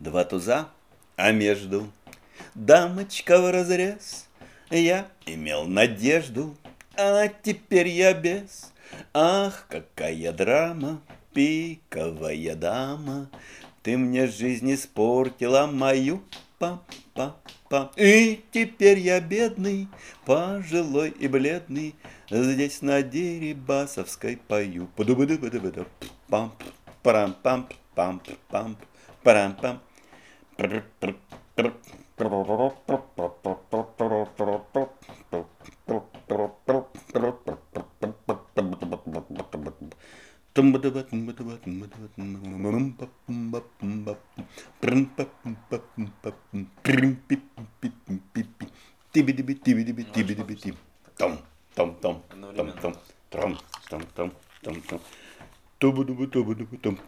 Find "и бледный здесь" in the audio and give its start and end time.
21.10-22.80